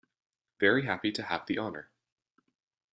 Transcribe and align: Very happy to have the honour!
Very 0.59 0.85
happy 0.87 1.11
to 1.11 1.21
have 1.21 1.45
the 1.45 1.59
honour! 1.59 1.91